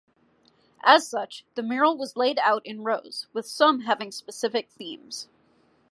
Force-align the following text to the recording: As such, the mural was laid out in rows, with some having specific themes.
As 0.83 1.07
such, 1.07 1.45
the 1.53 1.61
mural 1.61 1.95
was 1.95 2.17
laid 2.17 2.39
out 2.39 2.65
in 2.65 2.83
rows, 2.83 3.27
with 3.33 3.45
some 3.45 3.81
having 3.81 4.11
specific 4.11 4.67
themes. 4.71 5.27